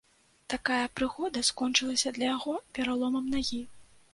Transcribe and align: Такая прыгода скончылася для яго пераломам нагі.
Такая 0.53 0.85
прыгода 0.99 1.43
скончылася 1.49 2.15
для 2.17 2.33
яго 2.35 2.57
пераломам 2.79 3.25
нагі. 3.37 3.63